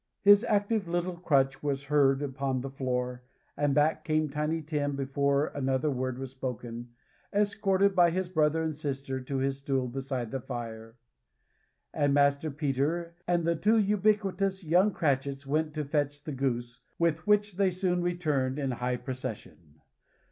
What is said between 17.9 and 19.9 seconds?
returned in high procession.